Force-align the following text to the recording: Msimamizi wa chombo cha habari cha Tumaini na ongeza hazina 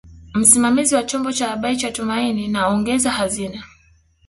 Msimamizi 0.33 0.95
wa 0.95 1.03
chombo 1.03 1.31
cha 1.31 1.47
habari 1.47 1.77
cha 1.77 1.91
Tumaini 1.91 2.47
na 2.47 2.67
ongeza 2.67 3.11
hazina 3.11 3.63